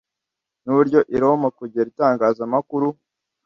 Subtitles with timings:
[0.63, 2.87] Nuburyo i Roma kubera itangazamakuru